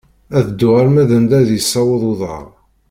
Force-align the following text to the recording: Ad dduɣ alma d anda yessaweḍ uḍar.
Ad 0.37 0.45
dduɣ 0.49 0.75
alma 0.81 1.03
d 1.09 1.11
anda 1.17 1.39
yessaweḍ 1.43 2.03
uḍar. 2.11 2.47